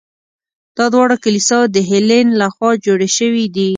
[0.77, 3.69] دا دواړه کلیساوې د هیلن له خوا جوړې شوي دي.